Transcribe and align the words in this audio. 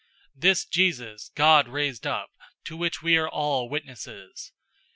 002:032 0.33 0.41
This 0.41 0.65
Jesus 0.65 1.31
God 1.35 1.67
raised 1.67 2.07
up, 2.07 2.31
to 2.63 2.75
which 2.75 3.03
we 3.03 3.21
all 3.21 3.67
are 3.67 3.69
witnesses. 3.69 4.51